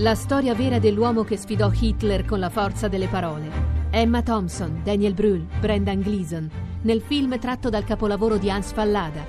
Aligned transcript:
La 0.00 0.14
storia 0.14 0.54
vera 0.54 0.78
dell'uomo 0.78 1.24
che 1.24 1.36
sfidò 1.36 1.72
Hitler 1.74 2.24
con 2.24 2.38
la 2.38 2.50
forza 2.50 2.86
delle 2.86 3.08
parole. 3.08 3.50
Emma 3.90 4.22
Thompson, 4.22 4.80
Daniel 4.84 5.12
Brühl, 5.12 5.44
Brendan 5.58 6.02
Gleeson, 6.02 6.48
nel 6.82 7.02
film 7.04 7.36
tratto 7.40 7.68
dal 7.68 7.82
capolavoro 7.82 8.36
di 8.36 8.48
Hans 8.48 8.70
Fallada. 8.70 9.26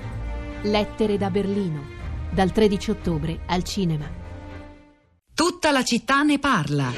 Lettere 0.62 1.18
da 1.18 1.32
Berlino, 1.32 1.88
dal 2.30 2.52
13 2.52 2.92
ottobre 2.92 3.40
al 3.48 3.64
cinema. 3.64 4.08
Tutta 5.34 5.72
la 5.72 5.84
città 5.84 6.22
ne 6.22 6.38
parla. 6.38 6.94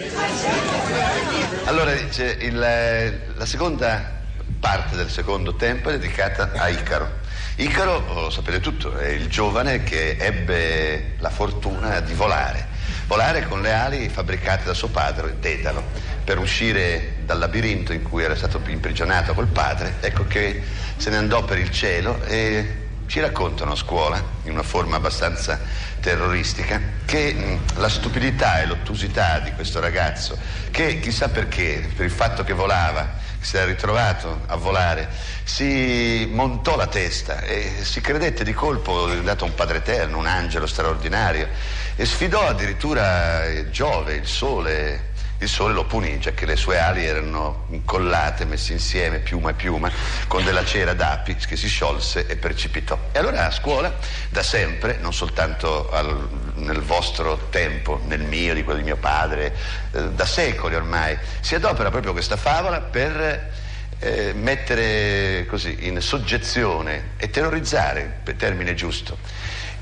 Allora, 1.63 1.93
dice, 1.93 2.38
il, 2.41 2.59
la 2.59 3.45
seconda 3.45 4.19
parte 4.59 4.97
del 4.97 5.09
secondo 5.09 5.55
tempo 5.55 5.88
è 5.88 5.97
dedicata 5.97 6.51
a 6.55 6.67
Icaro. 6.67 7.19
Icaro, 7.55 8.03
lo 8.13 8.29
sapete 8.29 8.59
tutto, 8.59 8.97
è 8.97 9.07
il 9.07 9.29
giovane 9.29 9.83
che 9.83 10.17
ebbe 10.19 11.15
la 11.19 11.29
fortuna 11.29 12.01
di 12.01 12.13
volare. 12.13 12.70
Volare 13.11 13.45
con 13.45 13.61
le 13.61 13.73
ali 13.73 14.07
fabbricate 14.07 14.63
da 14.63 14.73
suo 14.73 14.87
padre, 14.87 15.35
Dedalo, 15.41 15.83
per 16.23 16.39
uscire 16.39 17.15
dal 17.25 17.39
labirinto 17.39 17.91
in 17.91 18.03
cui 18.03 18.23
era 18.23 18.38
stato 18.38 18.61
imprigionato 18.67 19.33
col 19.33 19.47
padre. 19.47 19.95
Ecco 19.99 20.25
che 20.27 20.63
se 20.95 21.09
ne 21.09 21.17
andò 21.17 21.43
per 21.43 21.57
il 21.57 21.69
cielo 21.71 22.23
e 22.23 22.88
ci 23.07 23.19
raccontano 23.19 23.73
a 23.73 23.75
scuola, 23.75 24.23
in 24.43 24.53
una 24.53 24.63
forma 24.63 24.95
abbastanza 24.95 25.59
terroristica, 25.99 26.79
che 27.03 27.59
la 27.75 27.89
stupidità 27.89 28.61
e 28.61 28.66
l'ottusità 28.66 29.39
di 29.39 29.52
questo 29.52 29.81
ragazzo, 29.81 30.38
che 30.71 31.02
chissà 31.02 31.27
perché, 31.27 31.89
per 31.93 32.05
il 32.05 32.11
fatto 32.11 32.45
che 32.45 32.53
volava, 32.53 33.16
si 33.41 33.58
era 33.58 33.66
ritrovato 33.66 34.41
a 34.45 34.55
volare, 34.55 35.09
si 35.44 36.30
montò 36.31 36.76
la 36.76 36.88
testa 36.88 37.41
e 37.41 37.84
si 37.84 38.00
credette 38.00 38.44
di 38.44 38.54
colpo 38.54 39.08
dato 39.23 39.45
un 39.45 39.55
padre 39.55 39.77
eterno, 39.80 40.20
un 40.20 40.27
angelo 40.27 40.67
straordinario 40.67 41.50
e 41.95 42.05
sfidò 42.05 42.48
addirittura 42.48 43.70
Giove, 43.70 44.14
il 44.14 44.27
sole 44.27 45.09
il 45.41 45.50
sole 45.50 45.73
lo 45.73 45.86
punì, 45.86 46.20
già 46.20 46.31
che 46.31 46.45
le 46.45 46.55
sue 46.55 46.77
ali 46.77 47.04
erano 47.04 47.66
incollate, 47.72 48.45
messe 48.45 48.73
insieme, 48.73 49.20
piuma 49.20 49.50
e 49.50 49.53
piuma, 49.53 49.92
con 50.28 50.44
della 50.44 50.64
cera 50.64 50.94
d'api 50.94 51.36
che 51.36 51.56
si 51.56 51.67
sciolse 51.67 52.28
e 52.28 52.36
precipitò. 52.36 52.98
E 53.11 53.17
allora 53.17 53.48
a 53.48 53.52
scuola, 53.52 53.92
da 54.30 54.44
sempre, 54.44 54.98
non 55.02 55.14
soltanto 55.14 55.89
al, 55.89 56.30
nel 56.56 56.81
vostro 56.81 57.48
tempo, 57.50 58.00
nel 58.06 58.22
mio, 58.22 58.53
di 58.53 58.64
quello 58.64 58.80
di 58.80 58.86
mio 58.86 58.98
padre, 58.98 59.56
eh, 59.94 60.09
da 60.09 60.25
secoli 60.25 60.75
ormai, 60.75 61.17
si 61.39 61.55
adopera 61.55 61.89
proprio 61.89 62.11
questa 62.11 62.38
favola 62.38 62.80
per 62.80 63.50
eh, 63.98 64.33
mettere 64.36 65.48
così 65.48 65.88
in 65.88 66.00
soggezione 66.02 67.14
e 67.17 67.31
terrorizzare, 67.31 68.20
per 68.23 68.36
termine 68.36 68.76
giusto, 68.76 69.17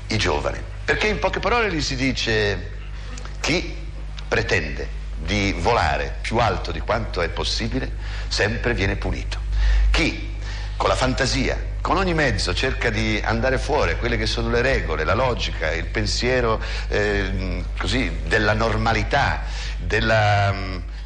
i 0.06 0.16
giovani. 0.16 0.58
Perché 0.86 1.06
in 1.06 1.18
poche 1.18 1.38
parole 1.38 1.70
gli 1.70 1.82
si 1.82 1.96
dice 1.96 2.78
chi 3.40 3.76
pretende 4.26 4.99
di 5.22 5.54
volare 5.58 6.16
più 6.20 6.38
alto 6.38 6.72
di 6.72 6.80
quanto 6.80 7.20
è 7.20 7.28
possibile, 7.28 7.90
sempre 8.28 8.74
viene 8.74 8.96
punito. 8.96 9.38
Chi 9.90 10.28
con 10.76 10.88
la 10.88 10.94
fantasia, 10.94 11.62
con 11.82 11.98
ogni 11.98 12.14
mezzo 12.14 12.54
cerca 12.54 12.88
di 12.88 13.20
andare 13.22 13.58
fuori 13.58 13.98
quelle 13.98 14.16
che 14.16 14.24
sono 14.24 14.48
le 14.48 14.62
regole, 14.62 15.04
la 15.04 15.12
logica, 15.12 15.70
il 15.72 15.84
pensiero 15.84 16.58
eh, 16.88 17.62
così, 17.78 18.20
della 18.26 18.54
normalità, 18.54 19.42
della, 19.76 20.54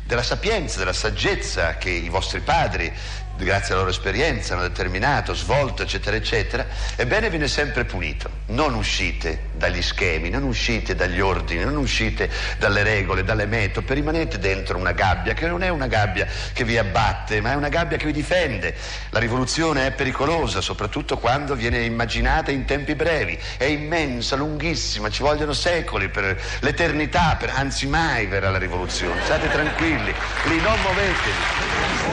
della 0.05 0.23
sapienza, 0.23 0.79
della 0.79 0.93
saggezza 0.93 1.77
che 1.77 1.91
i 1.91 2.09
vostri 2.09 2.39
padri 2.39 2.93
grazie 3.37 3.73
alla 3.73 3.83
loro 3.83 3.91
esperienza, 3.91 4.55
hanno 4.55 4.63
determinato, 4.63 5.35
svolto, 5.35 5.83
eccetera, 5.83 6.17
eccetera, 6.17 6.67
ebbene 6.97 7.31
viene 7.31 7.49
sempre 7.49 7.85
punito. 7.85 8.31
Non 8.47 8.75
uscite 8.75 9.51
dagli 9.55 9.83
schemi, 9.83 10.31
non 10.31 10.45
uscite 10.45 10.95
dagli 10.95 11.21
ordini, 11.21 11.65
non 11.65 11.77
uscite 11.77 12.31
dalle 12.59 12.83
regole, 12.83 13.25
dalle 13.25 13.47
metode, 13.47 13.95
rimanete 13.95 14.39
dentro 14.39 14.79
una 14.79 14.93
gabbia 14.93 15.35
che 15.35 15.47
non 15.47 15.63
è 15.63 15.69
una 15.69 15.87
gabbia 15.87 16.27
che 16.53 16.65
vi 16.65 16.79
abbatte, 16.79 17.41
ma 17.41 17.53
è 17.53 17.55
una 17.55 17.69
gabbia 17.69 17.97
che 17.97 18.07
vi 18.07 18.13
difende. 18.13 18.75
La 19.11 19.19
rivoluzione 19.19 19.87
è 19.87 19.93
pericolosa, 19.93 20.61
soprattutto 20.61 21.19
quando 21.19 21.55
viene 21.55 21.81
immaginata 21.85 22.51
in 22.51 22.65
tempi 22.65 22.95
brevi, 22.95 23.39
è 23.57 23.65
immensa, 23.65 24.37
lunghissima, 24.37 25.11
ci 25.11 25.23
vogliono 25.23 25.53
secoli 25.53 26.09
per 26.09 26.41
l'eternità, 26.61 27.37
per, 27.39 27.51
anzi 27.55 27.87
mai 27.87 28.27
verrà 28.27 28.51
la 28.51 28.59
rivoluzione. 28.59 29.23
State 29.25 29.49
tranquilli, 29.51 30.15
lì 30.45 30.61
non 30.61 30.79
muovetevi. 30.81 32.13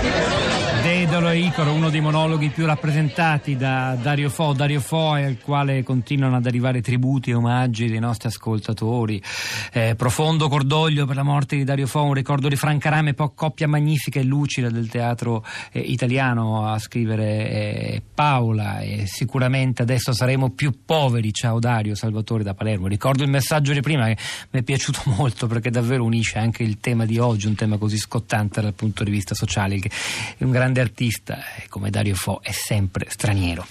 Dedalo 1.01 1.29
e 1.29 1.39
Icaro, 1.39 1.73
uno 1.73 1.89
dei 1.89 1.99
monologhi 1.99 2.49
più 2.49 2.63
rappresentati 2.67 3.57
da 3.57 3.97
Dario 3.99 4.29
Fo, 4.29 4.53
Dario 4.53 4.79
Fo 4.79 5.13
al 5.13 5.39
quale 5.43 5.81
continuano 5.81 6.35
ad 6.35 6.45
arrivare 6.45 6.79
tributi 6.79 7.31
e 7.31 7.33
omaggi 7.33 7.87
dei 7.87 7.97
nostri 7.97 8.27
ascoltatori. 8.27 9.19
Eh, 9.73 9.95
profondo 9.95 10.47
cordoglio 10.47 11.07
per 11.07 11.15
la 11.15 11.23
morte 11.23 11.55
di 11.55 11.63
Dario 11.63 11.87
Fo, 11.87 12.03
un 12.03 12.13
ricordo 12.13 12.47
di 12.47 12.55
Franca 12.55 12.89
Rame, 12.89 13.15
coppia 13.15 13.67
magnifica 13.67 14.19
e 14.19 14.23
lucida 14.23 14.69
del 14.69 14.89
teatro 14.89 15.43
eh, 15.71 15.79
italiano 15.79 16.67
a 16.67 16.77
scrivere 16.77 17.49
eh, 17.49 18.03
Paola 18.13 18.81
e 18.81 19.05
sicuramente 19.07 19.81
adesso 19.81 20.13
saremo 20.13 20.51
più 20.51 20.85
poveri. 20.85 21.33
Ciao 21.33 21.57
Dario, 21.57 21.95
Salvatore 21.95 22.43
da 22.43 22.53
Palermo. 22.53 22.85
Ricordo 22.85 23.23
il 23.23 23.29
messaggio 23.31 23.73
di 23.73 23.81
prima 23.81 24.05
che 24.05 24.17
mi 24.51 24.59
è 24.59 24.63
piaciuto 24.63 25.01
molto 25.17 25.47
perché 25.47 25.71
davvero 25.71 26.03
unisce 26.03 26.37
anche 26.37 26.61
il 26.61 26.79
tema 26.79 27.05
di 27.05 27.17
oggi, 27.17 27.47
un 27.47 27.55
tema 27.55 27.77
così 27.77 27.97
scottante 27.97 28.61
dal 28.61 28.75
punto 28.75 29.03
di 29.03 29.09
vista 29.09 29.33
sociale, 29.33 29.79
che 29.79 29.89
è 30.37 30.43
un 30.43 30.51
grande 30.51 30.89
artista 30.91 31.39
eh, 31.55 31.67
come 31.69 31.89
Dario 31.89 32.15
Fo 32.15 32.41
è 32.41 32.51
sempre 32.51 33.07
straniero. 33.09 33.65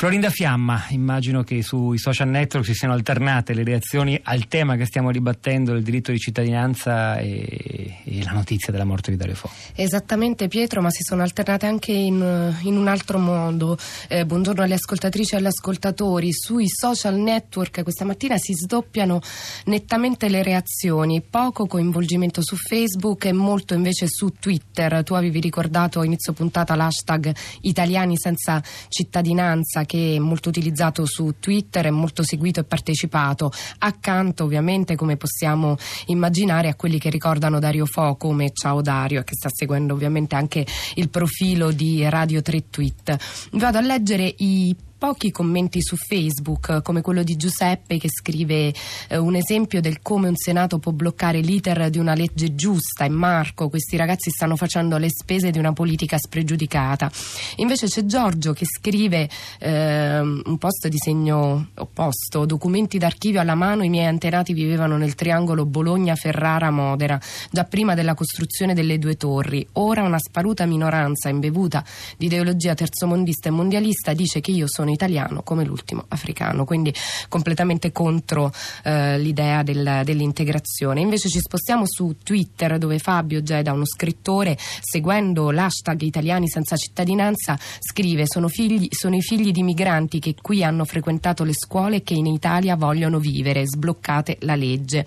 Florinda 0.00 0.30
Fiamma, 0.30 0.86
immagino 0.92 1.42
che 1.42 1.62
sui 1.62 1.98
social 1.98 2.30
network 2.30 2.64
si 2.64 2.72
siano 2.72 2.94
alternate 2.94 3.52
le 3.52 3.64
reazioni 3.64 4.18
al 4.22 4.48
tema 4.48 4.76
che 4.76 4.86
stiamo 4.86 5.10
ribattendo, 5.10 5.74
il 5.74 5.82
diritto 5.82 6.10
di 6.10 6.16
cittadinanza 6.16 7.18
e, 7.18 7.98
e 8.02 8.22
la 8.24 8.30
notizia 8.30 8.72
della 8.72 8.86
morte 8.86 9.10
di 9.10 9.18
Dario 9.18 9.34
Fo. 9.34 9.50
Esattamente 9.74 10.48
Pietro, 10.48 10.80
ma 10.80 10.88
si 10.88 11.02
sono 11.02 11.20
alternate 11.20 11.66
anche 11.66 11.92
in, 11.92 12.56
in 12.62 12.78
un 12.78 12.88
altro 12.88 13.18
modo. 13.18 13.76
Eh, 14.08 14.24
buongiorno 14.24 14.62
alle 14.62 14.72
ascoltatrici 14.72 15.34
e 15.34 15.36
agli 15.36 15.44
ascoltatori. 15.44 16.32
Sui 16.32 16.66
social 16.66 17.16
network 17.16 17.82
questa 17.82 18.06
mattina 18.06 18.38
si 18.38 18.54
sdoppiano 18.54 19.20
nettamente 19.66 20.30
le 20.30 20.42
reazioni, 20.42 21.20
poco 21.20 21.66
coinvolgimento 21.66 22.40
su 22.42 22.56
Facebook 22.56 23.26
e 23.26 23.32
molto 23.32 23.74
invece 23.74 24.06
su 24.08 24.32
Twitter. 24.40 25.02
Tu 25.02 25.12
avevi 25.12 25.40
ricordato 25.40 26.00
a 26.00 26.06
inizio 26.06 26.32
puntata 26.32 26.74
l'hashtag 26.74 27.34
italiani 27.60 28.16
senza 28.16 28.62
cittadinanza 28.88 29.88
che 29.90 30.14
è 30.14 30.18
molto 30.20 30.50
utilizzato 30.50 31.04
su 31.04 31.34
Twitter, 31.40 31.86
è 31.86 31.90
molto 31.90 32.22
seguito 32.22 32.60
e 32.60 32.64
partecipato, 32.64 33.50
accanto 33.78 34.44
ovviamente 34.44 34.94
come 34.94 35.16
possiamo 35.16 35.76
immaginare 36.06 36.68
a 36.68 36.76
quelli 36.76 37.00
che 37.00 37.10
ricordano 37.10 37.58
Dario 37.58 37.86
Fo 37.86 38.14
come 38.14 38.52
Ciao 38.52 38.82
Dario 38.82 39.18
e 39.18 39.24
che 39.24 39.34
sta 39.34 39.48
seguendo 39.52 39.92
ovviamente 39.92 40.36
anche 40.36 40.64
il 40.94 41.08
profilo 41.08 41.72
di 41.72 42.08
Radio 42.08 42.40
3 42.40 42.70
Tweet. 42.70 43.16
Vado 43.50 43.78
a 43.78 43.80
leggere 43.80 44.32
i 44.36 44.76
pochi 45.00 45.30
commenti 45.30 45.80
su 45.80 45.96
Facebook, 45.96 46.82
come 46.82 47.00
quello 47.00 47.22
di 47.22 47.34
Giuseppe 47.34 47.96
che 47.96 48.10
scrive 48.10 48.70
eh, 49.08 49.16
un 49.16 49.34
esempio 49.34 49.80
del 49.80 50.02
come 50.02 50.28
un 50.28 50.36
Senato 50.36 50.78
può 50.78 50.92
bloccare 50.92 51.40
l'iter 51.40 51.88
di 51.88 51.96
una 51.96 52.12
legge 52.12 52.54
giusta 52.54 53.06
e 53.06 53.08
Marco, 53.08 53.70
questi 53.70 53.96
ragazzi 53.96 54.28
stanno 54.28 54.56
facendo 54.56 54.98
le 54.98 55.08
spese 55.08 55.50
di 55.50 55.58
una 55.58 55.72
politica 55.72 56.18
spregiudicata. 56.18 57.10
Invece 57.56 57.86
c'è 57.86 58.04
Giorgio 58.04 58.52
che 58.52 58.66
scrive 58.66 59.26
eh, 59.58 60.20
un 60.20 60.58
post 60.58 60.88
di 60.88 60.98
segno 60.98 61.68
opposto, 61.76 62.44
documenti 62.44 62.98
d'archivio 62.98 63.40
alla 63.40 63.54
mano, 63.54 63.82
i 63.82 63.88
miei 63.88 64.04
antenati 64.04 64.52
vivevano 64.52 64.98
nel 64.98 65.14
triangolo 65.14 65.64
Bologna-Ferrara-Modena, 65.64 67.18
già 67.50 67.64
prima 67.64 67.94
della 67.94 68.12
costruzione 68.12 68.74
delle 68.74 68.98
due 68.98 69.16
torri. 69.16 69.66
Ora 69.74 70.02
una 70.02 70.18
sparuta 70.18 70.66
minoranza 70.66 71.30
imbevuta 71.30 71.82
di 72.18 72.26
ideologia 72.26 72.74
terzomondista 72.74 73.48
e 73.48 73.52
mondialista 73.52 74.12
dice 74.12 74.40
che 74.40 74.50
io 74.50 74.66
sono 74.68 74.88
sono 74.90 74.92
italiano 74.92 75.42
come 75.42 75.64
l'ultimo 75.64 76.04
africano, 76.08 76.64
quindi 76.64 76.92
completamente 77.28 77.92
contro 77.92 78.50
eh, 78.82 79.16
l'idea 79.18 79.62
del, 79.62 80.00
dell'integrazione. 80.04 81.00
Invece 81.00 81.28
ci 81.28 81.38
spostiamo 81.38 81.84
su 81.86 82.16
Twitter 82.22 82.78
dove 82.78 82.98
Fabio 82.98 83.42
Geda, 83.42 83.72
uno 83.72 83.86
scrittore, 83.86 84.56
seguendo 84.80 85.50
l'hashtag 85.50 86.00
italiani 86.02 86.48
senza 86.48 86.76
cittadinanza, 86.76 87.58
scrive 87.78 88.24
sono, 88.26 88.48
figli, 88.48 88.88
sono 88.90 89.16
i 89.16 89.22
figli 89.22 89.52
di 89.52 89.62
migranti 89.62 90.18
che 90.18 90.34
qui 90.40 90.64
hanno 90.64 90.84
frequentato 90.84 91.44
le 91.44 91.54
scuole 91.54 91.96
e 91.96 92.02
che 92.02 92.14
in 92.14 92.26
Italia 92.26 92.76
vogliono 92.76 93.18
vivere, 93.18 93.66
sbloccate 93.66 94.38
la 94.40 94.56
legge. 94.56 95.06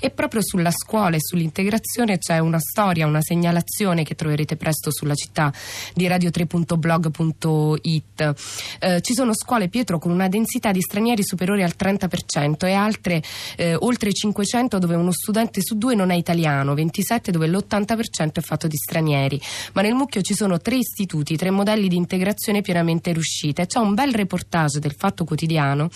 E 0.00 0.10
proprio 0.10 0.42
sulla 0.42 0.70
scuola 0.70 1.16
e 1.16 1.20
sull'integrazione 1.20 2.18
c'è 2.18 2.38
una 2.38 2.58
storia, 2.58 3.06
una 3.06 3.22
segnalazione 3.22 4.04
che 4.04 4.14
troverete 4.14 4.56
presto 4.56 4.92
sulla 4.92 5.14
città 5.14 5.50
di 5.94 6.06
radio3.blog.it. 6.06 8.34
Eh, 8.80 9.00
ci 9.00 9.14
sono 9.14 9.21
sono 9.22 9.34
scuole, 9.34 9.68
Pietro, 9.68 10.00
con 10.00 10.10
una 10.10 10.26
densità 10.26 10.72
di 10.72 10.80
stranieri 10.80 11.22
superiore 11.22 11.62
al 11.62 11.74
30% 11.78 12.66
e 12.66 12.72
altre 12.72 13.22
eh, 13.56 13.76
oltre 13.76 14.12
500 14.12 14.80
dove 14.80 14.96
uno 14.96 15.12
studente 15.12 15.60
su 15.62 15.78
due 15.78 15.94
non 15.94 16.10
è 16.10 16.16
italiano, 16.16 16.74
27 16.74 17.30
dove 17.30 17.46
l'80% 17.46 18.32
è 18.32 18.40
fatto 18.40 18.66
di 18.66 18.76
stranieri. 18.76 19.40
Ma 19.74 19.82
nel 19.82 19.94
mucchio 19.94 20.22
ci 20.22 20.34
sono 20.34 20.58
tre 20.58 20.74
istituti, 20.74 21.36
tre 21.36 21.50
modelli 21.50 21.86
di 21.86 21.94
integrazione 21.94 22.62
pienamente 22.62 23.12
riuscite. 23.12 23.66
C'è 23.66 23.78
un 23.78 23.94
bel 23.94 24.12
reportage 24.12 24.80
del 24.80 24.94
Fatto 24.98 25.22
Quotidiano 25.22 25.88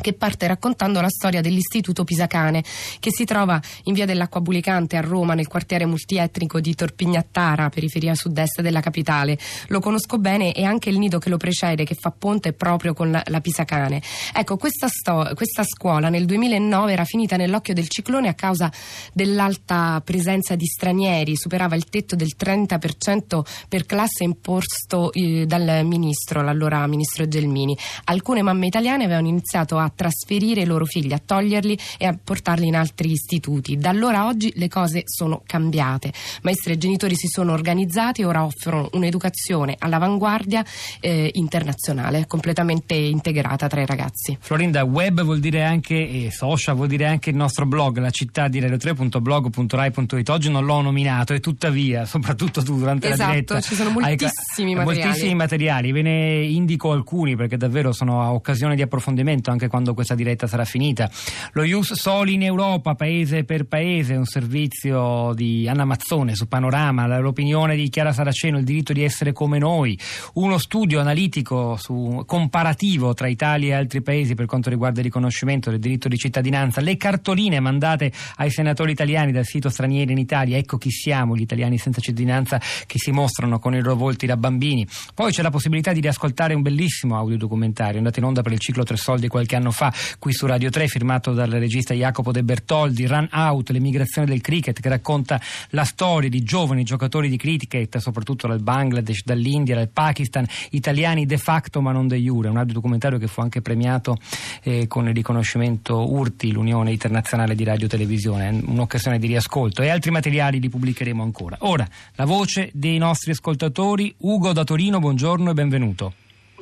che 0.00 0.12
parte 0.12 0.46
raccontando 0.46 1.00
la 1.00 1.08
storia 1.08 1.40
dell'Istituto 1.40 2.04
Pisacane, 2.04 2.62
che 3.00 3.10
si 3.12 3.24
trova 3.24 3.60
in 3.84 3.94
via 3.94 4.06
dell'Acqua 4.06 4.40
Bulicante 4.40 4.96
a 4.96 5.00
Roma, 5.00 5.34
nel 5.34 5.48
quartiere 5.48 5.86
multietnico 5.86 6.60
di 6.60 6.74
Torpignattara, 6.74 7.68
periferia 7.68 8.14
sud-est 8.14 8.60
della 8.60 8.80
capitale. 8.80 9.38
Lo 9.68 9.80
conosco 9.80 10.18
bene 10.18 10.52
e 10.52 10.64
anche 10.64 10.90
il 10.90 10.98
nido 10.98 11.18
che 11.18 11.28
lo 11.28 11.36
precede, 11.36 11.84
che 11.84 11.94
fa 11.94 12.10
ponte 12.10 12.52
proprio 12.52 12.94
con 12.94 13.10
la, 13.10 13.22
la 13.26 13.40
Pisacane. 13.40 14.02
Ecco, 14.32 14.56
questa, 14.56 14.88
sto- 14.88 15.30
questa 15.34 15.62
scuola 15.64 16.08
nel 16.08 16.26
2009 16.26 16.92
era 16.92 17.04
finita 17.04 17.36
nell'occhio 17.36 17.74
del 17.74 17.88
ciclone 17.88 18.28
a 18.28 18.34
causa 18.34 18.70
dell'alta 19.12 20.00
presenza 20.04 20.54
di 20.54 20.66
stranieri, 20.66 21.36
superava 21.36 21.74
il 21.74 21.86
tetto 21.86 22.16
del 22.16 22.34
30% 22.38 23.40
per 23.68 23.86
classe 23.86 24.24
imposto 24.24 25.12
eh, 25.12 25.46
dal 25.46 25.84
ministro, 25.84 26.42
l'allora 26.42 26.86
ministro 26.86 27.26
Gelmini. 27.26 27.76
Alcune 28.04 28.42
mamme 28.42 28.66
italiane 28.66 29.04
avevano 29.04 29.28
iniziato 29.28 29.78
a 29.78 29.85
a 29.86 29.92
trasferire 29.94 30.62
i 30.62 30.66
loro 30.66 30.84
figli, 30.84 31.12
a 31.12 31.20
toglierli 31.24 31.78
e 31.98 32.06
a 32.06 32.18
portarli 32.22 32.66
in 32.66 32.76
altri 32.76 33.10
istituti. 33.10 33.76
Da 33.76 33.90
allora 33.90 34.20
a 34.20 34.26
oggi 34.26 34.52
le 34.56 34.68
cose 34.68 35.02
sono 35.04 35.42
cambiate. 35.46 36.12
Maestri 36.42 36.74
e 36.74 36.78
genitori 36.78 37.16
si 37.16 37.28
sono 37.28 37.52
organizzati 37.52 38.22
e 38.22 38.24
ora 38.24 38.44
offrono 38.44 38.88
un'educazione 38.92 39.76
all'avanguardia 39.78 40.64
eh, 41.00 41.30
internazionale, 41.34 42.26
completamente 42.26 42.94
integrata 42.94 43.66
tra 43.68 43.80
i 43.80 43.86
ragazzi. 43.86 44.36
Florinda, 44.40 44.84
web 44.84 45.22
vuol 45.22 45.40
dire 45.40 45.64
anche 45.64 45.94
e 45.94 46.30
social, 46.30 46.74
vuol 46.74 46.88
dire 46.88 47.06
anche 47.06 47.30
il 47.30 47.36
nostro 47.36 47.66
blog, 47.66 47.98
la 47.98 48.10
città 48.10 48.48
di 48.48 48.60
radio3.blog.rai.it. 48.60 50.28
Oggi 50.28 50.50
non 50.50 50.64
l'ho 50.64 50.80
nominato 50.80 51.32
e 51.32 51.40
tuttavia, 51.40 52.04
soprattutto 52.06 52.62
tu 52.62 52.78
durante 52.78 53.08
esatto, 53.08 53.22
la 53.22 53.34
diretta, 53.34 53.60
ci 53.60 53.74
sono 53.74 53.90
moltissimi 53.90 54.70
hai, 54.70 54.76
materiali. 54.76 55.04
Moltissimi 55.04 55.34
materiali, 55.34 55.92
ve 55.92 56.02
ne 56.02 56.44
indico 56.44 56.92
alcuni 56.92 57.36
perché 57.36 57.56
davvero 57.56 57.92
sono 57.92 58.22
a 58.22 58.32
occasione 58.32 58.74
di 58.74 58.82
approfondimento 58.82 59.50
anche 59.50 59.68
quando 59.68 59.75
questa 59.94 60.14
diretta 60.14 60.46
sarà 60.46 60.64
finita. 60.64 61.10
Lo 61.52 61.62
Ius 61.62 61.92
Soli 61.94 62.34
in 62.34 62.42
Europa, 62.42 62.94
paese 62.94 63.44
per 63.44 63.66
paese, 63.66 64.14
un 64.14 64.24
servizio 64.24 65.32
di 65.34 65.68
Anna 65.68 65.84
Mazzone 65.84 66.34
su 66.34 66.48
Panorama, 66.48 67.06
l'opinione 67.18 67.76
di 67.76 67.88
Chiara 67.88 68.12
Saraceno, 68.12 68.58
il 68.58 68.64
diritto 68.64 68.92
di 68.92 69.02
essere 69.02 69.32
come 69.32 69.58
noi, 69.58 69.98
uno 70.34 70.58
studio 70.58 71.00
analitico 71.00 71.76
su, 71.76 72.22
comparativo 72.26 73.14
tra 73.14 73.28
Italia 73.28 73.74
e 73.74 73.78
altri 73.78 74.02
paesi 74.02 74.34
per 74.34 74.46
quanto 74.46 74.70
riguarda 74.70 74.98
il 74.98 75.06
riconoscimento 75.06 75.70
del 75.70 75.78
diritto 75.78 76.08
di 76.08 76.16
cittadinanza, 76.16 76.80
le 76.80 76.96
cartoline 76.96 77.60
mandate 77.60 78.12
ai 78.36 78.50
senatori 78.50 78.92
italiani 78.92 79.32
dal 79.32 79.44
sito 79.44 79.68
Stranieri 79.68 80.12
in 80.12 80.18
Italia, 80.18 80.56
ecco 80.56 80.78
chi 80.78 80.90
siamo, 80.90 81.36
gli 81.36 81.42
italiani 81.42 81.78
senza 81.78 82.00
cittadinanza 82.00 82.60
che 82.86 82.98
si 82.98 83.10
mostrano 83.10 83.58
con 83.58 83.74
i 83.74 83.80
loro 83.80 83.96
volti 83.96 84.26
da 84.26 84.36
bambini. 84.36 84.86
Poi 85.14 85.32
c'è 85.32 85.42
la 85.42 85.50
possibilità 85.50 85.92
di 85.92 86.00
riascoltare 86.00 86.54
un 86.54 86.62
bellissimo 86.62 87.16
audiodocumentario 87.16 87.98
andato 87.98 88.18
in 88.18 88.24
onda 88.24 88.42
per 88.42 88.52
il 88.52 88.58
ciclo 88.58 88.84
Tre 88.84 88.96
Soldi 88.96 89.28
qualche 89.28 89.56
anno 89.56 89.65
fa 89.70 89.92
qui 90.18 90.32
su 90.32 90.46
Radio 90.46 90.70
3 90.70 90.86
firmato 90.88 91.32
dal 91.32 91.50
regista 91.50 91.94
Jacopo 91.94 92.32
De 92.32 92.42
Bertoldi, 92.42 93.06
Run 93.06 93.28
Out, 93.32 93.70
l'emigrazione 93.70 94.26
del 94.26 94.40
cricket 94.40 94.80
che 94.80 94.88
racconta 94.88 95.40
la 95.70 95.84
storia 95.84 96.28
di 96.28 96.42
giovani 96.42 96.82
giocatori 96.84 97.28
di 97.28 97.36
cricket 97.36 97.98
soprattutto 97.98 98.46
dal 98.46 98.60
Bangladesh, 98.60 99.24
dall'India, 99.24 99.74
dal 99.74 99.88
Pakistan, 99.88 100.46
italiani 100.70 101.26
de 101.26 101.38
facto 101.38 101.80
ma 101.80 101.92
non 101.92 102.08
de 102.08 102.16
jure, 102.16 102.48
un 102.48 102.62
documentario 102.66 103.18
che 103.18 103.26
fu 103.26 103.40
anche 103.40 103.62
premiato 103.62 104.16
eh, 104.62 104.86
con 104.86 105.08
il 105.08 105.14
riconoscimento 105.14 106.10
URTI, 106.12 106.52
l'Unione 106.52 106.90
Internazionale 106.90 107.54
di 107.54 107.64
Radio 107.64 107.86
Televisione, 107.86 108.60
un'occasione 108.64 109.18
di 109.18 109.26
riascolto 109.26 109.82
e 109.82 109.88
altri 109.88 110.10
materiali 110.10 110.60
li 110.60 110.68
pubblicheremo 110.68 111.22
ancora. 111.22 111.56
Ora, 111.60 111.86
la 112.14 112.24
voce 112.24 112.70
dei 112.72 112.98
nostri 112.98 113.32
ascoltatori, 113.32 114.14
Ugo 114.18 114.52
da 114.52 114.64
Torino, 114.64 114.98
buongiorno 114.98 115.50
e 115.50 115.54
benvenuto. 115.54 116.12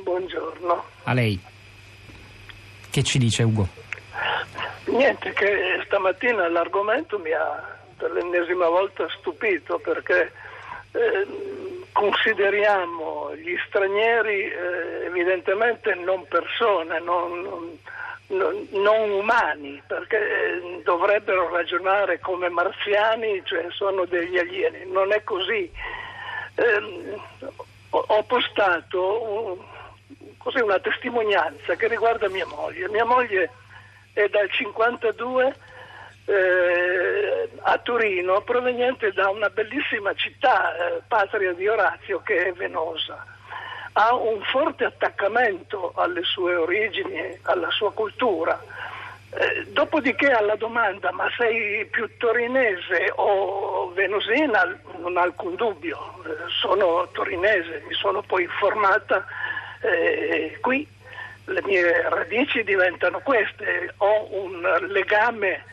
Buongiorno. 0.03 0.83
A 1.03 1.13
lei. 1.13 1.39
Che 2.95 3.03
ci 3.03 3.17
dice 3.17 3.43
Ugo? 3.43 3.67
Niente, 4.85 5.33
che 5.33 5.81
stamattina 5.83 6.47
l'argomento 6.47 7.19
mi 7.19 7.33
ha 7.33 7.75
per 7.97 8.09
l'ennesima 8.11 8.69
volta 8.69 9.05
stupito 9.19 9.79
perché 9.79 10.31
eh, 10.93 11.27
consideriamo 11.91 13.35
gli 13.35 13.53
stranieri 13.67 14.43
eh, 14.45 15.07
evidentemente 15.07 15.93
non 15.95 16.25
persone, 16.29 17.01
non, 17.01 17.77
non, 18.27 18.65
non 18.71 19.09
umani, 19.09 19.83
perché 19.85 20.17
eh, 20.17 20.81
dovrebbero 20.85 21.49
ragionare 21.49 22.21
come 22.21 22.47
marziani, 22.47 23.41
cioè 23.43 23.65
sono 23.71 24.05
degli 24.05 24.37
alieni. 24.37 24.89
Non 24.89 25.11
è 25.11 25.21
così. 25.21 25.69
Eh, 26.55 27.19
ho 27.89 28.23
postato 28.23 29.73
così 30.45 30.59
una 30.59 30.77
testimonianza 30.77 31.73
che 31.73 31.87
riguarda 31.87 32.29
mia 32.29 32.45
moglie. 32.45 32.87
Mia 32.89 33.03
moglie 33.03 33.49
è 34.13 34.27
dal 34.27 34.47
52 34.51 35.55
eh, 36.25 37.49
a 37.61 37.77
Torino, 37.79 38.41
proveniente 38.41 39.11
da 39.11 39.27
una 39.29 39.49
bellissima 39.49 40.13
città, 40.13 40.75
eh, 40.75 41.01
patria 41.07 41.51
di 41.53 41.67
Orazio, 41.67 42.19
che 42.19 42.45
è 42.45 42.53
Venosa. 42.53 43.25
Ha 43.93 44.13
un 44.13 44.39
forte 44.43 44.85
attaccamento 44.85 45.93
alle 45.95 46.21
sue 46.21 46.53
origini, 46.53 47.39
alla 47.41 47.71
sua 47.71 47.91
cultura. 47.91 48.61
Eh, 49.31 49.65
dopodiché 49.69 50.29
alla 50.31 50.55
domanda 50.55 51.11
ma 51.11 51.27
sei 51.35 51.85
più 51.87 52.07
torinese 52.17 53.11
o 53.15 53.91
venosina 53.93 54.79
non 54.99 55.17
ha 55.17 55.21
alcun 55.23 55.55
dubbio, 55.55 56.21
eh, 56.23 56.47
sono 56.61 57.09
torinese, 57.11 57.83
mi 57.87 57.95
sono 57.95 58.21
poi 58.21 58.43
informata 58.43 59.25
eh, 59.85 60.57
qui 60.61 60.87
le 61.45 61.61
mie 61.63 62.09
radici 62.09 62.63
diventano 62.63 63.19
queste, 63.19 63.93
ho 63.97 64.27
un 64.31 64.61
legame 64.89 65.63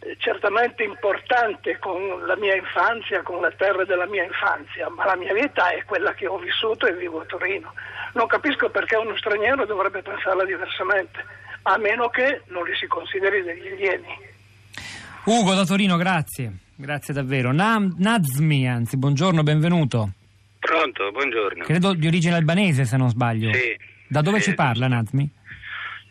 eh, 0.00 0.16
certamente 0.18 0.84
importante 0.84 1.78
con 1.78 2.24
la 2.24 2.36
mia 2.36 2.54
infanzia, 2.54 3.22
con 3.22 3.40
la 3.40 3.50
terra 3.50 3.84
della 3.84 4.06
mia 4.06 4.24
infanzia, 4.24 4.88
ma 4.90 5.04
la 5.06 5.16
mia 5.16 5.32
vita 5.32 5.70
è 5.70 5.82
quella 5.84 6.12
che 6.14 6.26
ho 6.26 6.38
vissuto 6.38 6.86
e 6.86 6.94
vivo 6.94 7.20
a 7.20 7.24
Torino. 7.24 7.72
Non 8.14 8.26
capisco 8.26 8.70
perché 8.70 8.96
uno 8.96 9.16
straniero 9.16 9.66
dovrebbe 9.66 10.02
pensarla 10.02 10.44
diversamente, 10.44 11.24
a 11.62 11.76
meno 11.78 12.08
che 12.08 12.42
non 12.46 12.64
li 12.64 12.76
si 12.76 12.86
consideri 12.86 13.42
degli 13.42 13.66
alieni. 13.66 14.36
Ugo 15.24 15.54
da 15.54 15.64
Torino, 15.64 15.96
grazie, 15.96 16.52
grazie 16.76 17.12
davvero. 17.12 17.52
Nam, 17.52 17.96
Nazmi, 17.98 18.68
anzi, 18.68 18.96
buongiorno, 18.96 19.42
benvenuto. 19.42 20.12
Pronto, 20.68 21.10
buongiorno. 21.12 21.64
Credo 21.64 21.94
di 21.94 22.06
origine 22.06 22.34
albanese 22.34 22.84
se 22.84 22.98
non 22.98 23.08
sbaglio. 23.08 23.50
Sì. 23.54 23.74
Da 24.06 24.20
dove 24.20 24.38
sì. 24.40 24.50
ci 24.50 24.54
parla 24.54 24.86
Nazmi? 24.86 25.26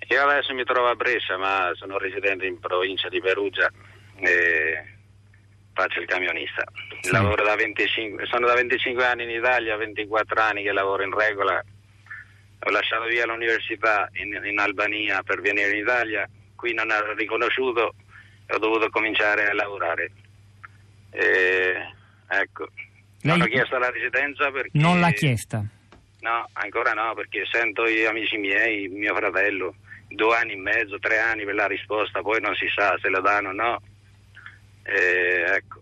Io 0.09 0.23
adesso 0.23 0.51
mi 0.55 0.63
trovo 0.63 0.87
a 0.87 0.95
Brescia, 0.95 1.37
ma 1.37 1.69
sono 1.75 1.99
residente 1.99 2.47
in 2.47 2.59
provincia 2.59 3.07
di 3.07 3.21
Perugia 3.21 3.69
e 4.15 4.83
faccio 5.73 5.99
il 5.99 6.07
camionista. 6.07 6.63
Sì. 7.01 7.11
Lavoro 7.11 7.43
da 7.43 7.53
25, 7.53 8.25
sono 8.25 8.47
da 8.47 8.55
25 8.55 9.05
anni 9.05 9.25
in 9.25 9.29
Italia, 9.29 9.77
24 9.77 10.41
anni 10.41 10.63
che 10.63 10.71
lavoro 10.71 11.03
in 11.03 11.15
regola. 11.15 11.63
Ho 12.61 12.71
lasciato 12.71 13.03
via 13.03 13.27
l'università 13.27 14.09
in, 14.13 14.41
in 14.43 14.57
Albania 14.57 15.21
per 15.21 15.39
venire 15.39 15.69
in 15.69 15.83
Italia, 15.83 16.27
qui 16.55 16.73
non 16.73 16.89
ero 16.89 17.13
riconosciuto 17.13 17.93
e 18.47 18.55
ho 18.55 18.57
dovuto 18.57 18.89
cominciare 18.89 19.49
a 19.49 19.53
lavorare. 19.53 20.11
E, 21.11 21.75
ecco. 22.27 22.69
Non 23.27 23.41
ho 23.41 23.45
chiesto 23.45 23.77
la 23.77 23.89
residenza 23.89 24.49
perché... 24.51 24.69
Non 24.73 24.99
l'ha 24.99 25.11
chiesta? 25.11 25.63
No, 26.19 26.47
ancora 26.53 26.93
no, 26.93 27.13
perché 27.15 27.43
sento 27.51 27.87
gli 27.87 28.03
amici 28.03 28.37
miei, 28.37 28.87
mio 28.87 29.15
fratello, 29.15 29.75
due 30.09 30.35
anni 30.35 30.53
e 30.53 30.57
mezzo, 30.57 30.97
tre 30.99 31.19
anni 31.19 31.43
per 31.45 31.55
la 31.55 31.67
risposta, 31.67 32.21
poi 32.21 32.39
non 32.41 32.55
si 32.55 32.65
sa 32.73 32.97
se 33.01 33.09
lo 33.09 33.21
danno 33.21 33.49
o 33.49 33.53
no. 33.53 33.81
E, 34.83 35.43
ecco. 35.55 35.81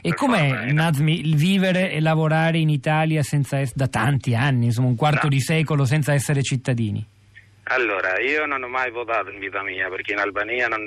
E 0.00 0.14
com'è, 0.14 0.70
Nazmi, 0.72 1.20
il 1.20 1.34
vivere 1.36 1.90
e 1.90 2.00
lavorare 2.00 2.58
in 2.58 2.68
Italia 2.68 3.22
senza 3.22 3.60
es- 3.60 3.74
da 3.74 3.88
tanti 3.88 4.34
anni, 4.34 4.66
insomma 4.66 4.88
un 4.88 4.96
quarto 4.96 5.24
No. 5.24 5.28
di 5.30 5.40
secolo 5.40 5.84
senza 5.84 6.12
essere 6.14 6.42
cittadini? 6.42 7.04
Allora, 7.64 8.18
io 8.20 8.44
non 8.46 8.62
ho 8.62 8.68
mai 8.68 8.90
votato 8.90 9.30
in 9.30 9.38
vita 9.40 9.62
mia, 9.62 9.88
perché 9.88 10.12
in 10.12 10.18
Albania 10.18 10.68
non, 10.68 10.80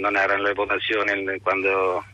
non 0.00 0.16
erano 0.16 0.42
le 0.42 0.52
votazioni 0.54 1.38
quando, 1.40 2.04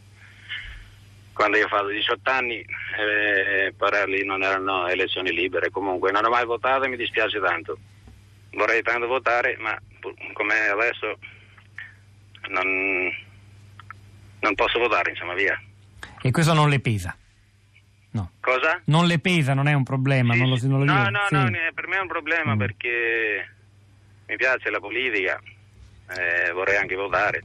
quando 1.32 1.56
io 1.56 1.64
ho 1.64 1.68
fatto 1.68 1.88
18 1.88 2.30
anni, 2.30 2.64
eh, 2.98 3.72
però 3.76 4.04
lì 4.06 4.24
non 4.24 4.42
erano 4.42 4.86
elezioni 4.88 5.32
libere. 5.32 5.70
Comunque 5.70 6.10
non 6.10 6.24
ho 6.24 6.30
mai 6.30 6.44
votato 6.44 6.84
e 6.84 6.88
mi 6.88 6.96
dispiace 6.96 7.40
tanto. 7.40 7.78
Vorrei 8.50 8.82
tanto 8.82 9.06
votare, 9.06 9.56
ma 9.58 9.76
come 10.34 10.54
adesso 10.68 11.18
non, 12.48 13.10
non 14.40 14.54
posso 14.54 14.78
votare, 14.78 15.10
insomma, 15.10 15.34
via. 15.34 15.60
E 16.20 16.30
questo 16.30 16.52
non 16.52 16.68
le 16.68 16.80
pesa? 16.80 17.16
No. 18.10 18.32
Cosa? 18.40 18.80
Non 18.86 19.06
le 19.06 19.18
pesa, 19.20 19.54
non 19.54 19.68
è 19.68 19.72
un 19.72 19.84
problema, 19.84 20.34
Sì, 20.34 20.40
non 20.40 20.48
lo, 20.50 20.58
non 20.62 20.78
lo 20.80 20.84
no, 20.84 21.08
no, 21.08 21.20
Sì. 21.28 21.34
no, 21.34 21.50
per 21.74 21.86
me 21.88 21.96
è 21.96 22.00
un 22.00 22.08
problema 22.08 22.54
Mm. 22.54 22.58
perché 22.58 23.48
mi 24.26 24.36
piace 24.36 24.68
la 24.70 24.80
politica, 24.80 25.40
eh, 26.10 26.52
vorrei 26.52 26.76
anche 26.76 26.94
votare, 26.94 27.42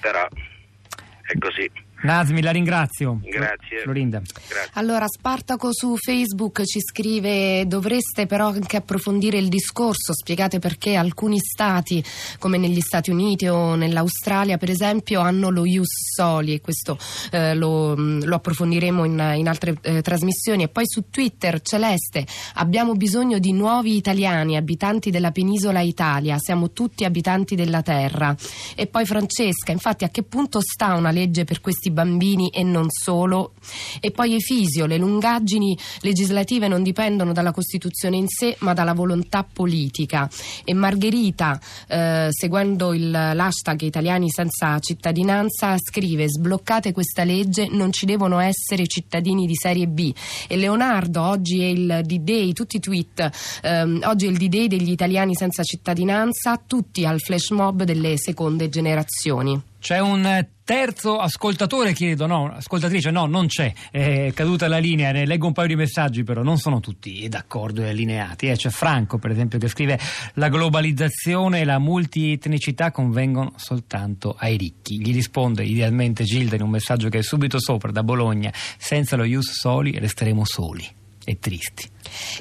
però 0.00 0.26
è 0.26 1.38
così. 1.38 1.70
Nasmi, 2.02 2.40
la 2.40 2.50
ringrazio. 2.50 3.20
Grazie. 3.22 3.80
Florinda. 3.82 4.18
Grazie. 4.20 4.70
Allora, 4.74 5.06
Spartaco 5.06 5.68
su 5.72 5.96
Facebook 5.96 6.64
ci 6.64 6.80
scrive: 6.80 7.66
dovreste 7.66 8.26
però 8.26 8.48
anche 8.48 8.78
approfondire 8.78 9.38
il 9.38 9.48
discorso, 9.48 10.14
spiegate 10.14 10.58
perché 10.58 10.96
alcuni 10.96 11.38
stati, 11.38 12.02
come 12.38 12.56
negli 12.58 12.80
Stati 12.80 13.10
Uniti 13.10 13.46
o 13.48 13.74
nell'Australia, 13.74 14.56
per 14.56 14.70
esempio, 14.70 15.20
hanno 15.20 15.50
lo 15.50 15.66
Ius 15.66 16.14
Soli, 16.14 16.54
e 16.54 16.60
questo 16.60 16.98
eh, 17.32 17.54
lo, 17.54 17.94
lo, 17.94 18.34
approfondiremo 18.34 19.04
in, 19.04 19.34
in 19.36 19.48
altre 19.48 19.76
eh, 19.82 20.00
trasmissioni. 20.00 20.62
E 20.62 20.68
poi 20.68 20.84
su 20.86 21.10
Twitter, 21.10 21.60
Celeste, 21.60 22.26
abbiamo 22.54 22.94
bisogno 22.94 23.38
di 23.38 23.52
nuovi 23.52 23.96
italiani, 23.96 24.56
abitanti 24.56 25.10
della 25.10 25.32
penisola 25.32 25.80
Italia, 25.80 26.36
siamo 26.38 26.70
tutti 26.72 27.04
abitanti 27.04 27.54
della 27.54 27.82
terra. 27.82 28.34
E 28.74 28.86
poi 28.86 29.04
Francesca, 29.04 29.72
infatti, 29.72 30.04
a 30.04 30.08
che 30.08 30.22
punto 30.22 30.60
sta 30.60 30.94
una 30.94 31.10
legge 31.10 31.44
per 31.44 31.60
questi 31.60 31.89
bambini 31.90 32.48
e 32.50 32.62
non 32.62 32.86
solo? 32.88 33.52
E 34.00 34.10
poi 34.10 34.34
Efisio, 34.34 34.86
le 34.86 34.96
lungaggini 34.96 35.76
legislative 36.00 36.68
non 36.68 36.82
dipendono 36.82 37.32
dalla 37.32 37.52
Costituzione 37.52 38.16
in 38.16 38.28
sé, 38.28 38.56
ma 38.60 38.72
dalla 38.72 38.94
volontà 38.94 39.44
politica. 39.50 40.28
E 40.64 40.74
Margherita, 40.74 41.60
eh, 41.88 42.28
seguendo 42.30 42.92
il, 42.92 43.10
l'hashtag 43.10 43.80
Italiani 43.82 44.30
senza 44.30 44.78
cittadinanza, 44.78 45.76
scrive: 45.78 46.28
Sbloccate 46.28 46.92
questa 46.92 47.24
legge, 47.24 47.68
non 47.68 47.92
ci 47.92 48.06
devono 48.06 48.38
essere 48.38 48.86
cittadini 48.86 49.46
di 49.46 49.54
serie 49.54 49.86
B. 49.86 50.12
E 50.46 50.56
Leonardo, 50.56 51.22
oggi 51.22 51.60
è 51.60 51.66
il 51.66 52.00
D-Day, 52.04 52.52
tutti 52.52 52.76
i 52.76 52.80
tweet, 52.80 53.30
ehm, 53.62 54.00
oggi 54.04 54.26
è 54.26 54.30
il 54.30 54.36
D-Day 54.36 54.68
degli 54.68 54.90
italiani 54.90 55.34
senza 55.34 55.62
cittadinanza, 55.62 56.60
tutti 56.64 57.04
al 57.04 57.20
flash 57.20 57.50
mob 57.50 57.82
delle 57.84 58.16
seconde 58.16 58.68
generazioni. 58.68 59.69
C'è 59.80 59.98
un 59.98 60.46
terzo 60.62 61.18
ascoltatore, 61.18 61.94
chiedo, 61.94 62.26
no, 62.26 62.52
ascoltatrice, 62.54 63.10
no, 63.10 63.24
non 63.24 63.46
c'è, 63.46 63.72
è 63.90 64.30
caduta 64.34 64.68
la 64.68 64.76
linea, 64.76 65.10
ne 65.10 65.24
leggo 65.24 65.46
un 65.46 65.54
paio 65.54 65.68
di 65.68 65.74
messaggi 65.74 66.22
però, 66.22 66.42
non 66.42 66.58
sono 66.58 66.80
tutti 66.80 67.26
d'accordo 67.28 67.82
e 67.82 67.88
allineati. 67.88 68.48
Eh. 68.48 68.56
C'è 68.56 68.68
Franco, 68.68 69.16
per 69.16 69.30
esempio, 69.30 69.58
che 69.58 69.68
scrive 69.68 69.98
la 70.34 70.48
globalizzazione 70.48 71.60
e 71.60 71.64
la 71.64 71.78
multietnicità 71.78 72.90
convengono 72.92 73.54
soltanto 73.56 74.36
ai 74.38 74.58
ricchi. 74.58 75.00
Gli 75.00 75.14
risponde 75.14 75.64
idealmente 75.64 76.24
Gilda 76.24 76.56
in 76.56 76.62
un 76.62 76.70
messaggio 76.70 77.08
che 77.08 77.18
è 77.18 77.22
subito 77.22 77.58
sopra, 77.58 77.90
da 77.90 78.02
Bologna, 78.02 78.52
senza 78.76 79.16
lo 79.16 79.24
Ius 79.24 79.50
Soli 79.50 79.98
resteremo 79.98 80.44
soli 80.44 80.98
e 81.30 81.38
tristi. 81.38 81.88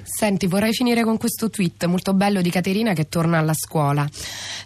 Senti, 0.04 0.48
vorrei 0.48 0.74
finire 0.74 1.04
con 1.04 1.18
questo 1.18 1.50
tweet 1.50 1.86
molto 1.86 2.14
bello 2.14 2.42
di 2.42 2.50
Caterina 2.50 2.94
che 2.94 3.08
torna 3.08 3.38
alla 3.38 3.54
scuola. 3.54 4.08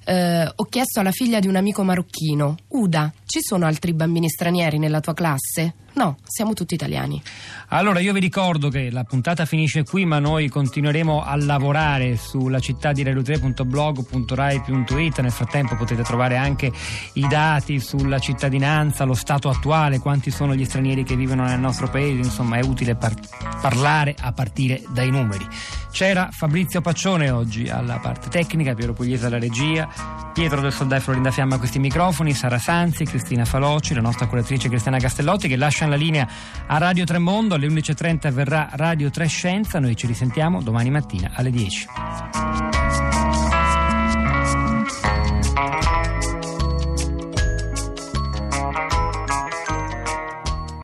Eh, 0.06 0.52
ho 0.56 0.64
chiesto 0.66 1.00
alla 1.00 1.12
figlia 1.12 1.40
di 1.40 1.48
un 1.48 1.56
amico 1.56 1.84
marocchino, 1.84 2.58
Uda, 2.70 3.12
ci 3.26 3.40
sono 3.42 3.66
altri 3.66 3.94
bambini 3.94 4.30
stranieri 4.30 4.80
nella 4.80 5.02
tua 5.02 5.14
classe? 5.14 5.76
No, 5.96 6.18
siamo 6.24 6.54
tutti 6.54 6.74
italiani. 6.74 7.22
Allora 7.70 8.00
io 8.00 8.14
vi 8.14 8.20
ricordo 8.20 8.70
che 8.70 8.90
la 8.90 9.04
puntata 9.04 9.46
finisce 9.46 9.84
qui, 9.84 10.06
ma 10.06 10.18
noi 10.18 10.50
continueremo 10.50 11.24
a 11.24 11.36
lavorare 11.36 12.18
sulla 12.18 12.60
città 12.60 12.92
di 12.92 13.04
radio3.blog.rai.it. 13.04 15.20
Nel 15.20 15.32
frattempo 15.32 15.76
potete 15.76 16.02
trovare 16.02 16.38
anche 16.38 16.72
i 17.14 17.28
dati 17.28 17.80
sulla 17.80 18.18
cittadinanza, 18.18 19.04
lo 19.04 19.14
stato 19.14 19.50
attuale, 19.50 20.00
quanti 20.00 20.32
sono 20.32 20.56
gli 20.56 20.66
stranieri 20.66 21.04
che 21.04 21.16
vivono 21.16 21.46
nel 21.46 21.60
nostro 21.60 21.88
paese, 21.88 22.18
insomma 22.18 22.58
è 22.58 22.64
utile 22.64 22.96
par- 22.96 23.14
parlare 23.62 24.16
a 24.20 24.32
partire 24.32 24.82
dai 24.90 25.12
numeri. 25.12 25.46
C'era 25.92 26.30
Fabrizio 26.32 26.82
Paccione 26.82 27.30
oggi 27.30 27.70
alla 27.70 28.00
parte 28.00 28.30
tecnica, 28.30 28.74
Piero 28.74 28.94
Pugliese 28.94 29.28
alla 29.28 29.38
regia, 29.38 29.88
Pietro 30.34 30.60
del 30.60 30.74
Soldà 30.74 30.96
e 30.96 31.00
Florinda 31.00 31.30
Fiamma 31.30 31.54
a 31.56 31.60
questi 31.60 31.78
microfoni, 31.78 32.34
Sara 32.34 32.58
Sanzi, 32.58 33.06
Cristina 33.06 33.46
Faloci, 33.46 33.94
la 33.94 34.02
nostra 34.02 34.26
curatrice 34.26 34.70
Cristiana 34.70 34.98
Castellotti 34.98 35.48
che 35.48 35.56
lasciano 35.84 35.90
la 35.90 35.96
linea 35.96 36.28
a 36.68 36.78
Radio 36.78 37.06
Tremondo. 37.06 37.56
Alle 37.56 37.68
11.30 37.68 38.32
verrà 38.32 38.70
Radio 38.74 39.10
3 39.10 39.28
Scienza. 39.28 39.80
Noi 39.80 39.96
ci 39.96 40.08
risentiamo 40.08 40.62
domani 40.62 40.90
mattina 40.90 41.32
alle 41.34 41.52
10. 41.52 42.73